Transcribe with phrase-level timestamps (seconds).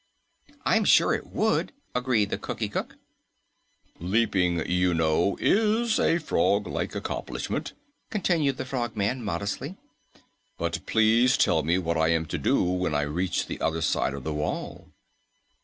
[0.65, 2.95] "I'm sure it would," agreed the Cookie Cook.
[3.99, 7.73] "Leaping, you know, is a froglike accomplishment,"
[8.09, 9.77] continued the Frogman modestly,
[10.57, 14.15] "but please tell me what I am to do when I reach the other side
[14.15, 14.89] of the wall."